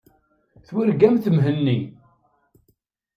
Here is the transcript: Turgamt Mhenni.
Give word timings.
Turgamt 0.67 1.23
Mhenni. 1.35 1.77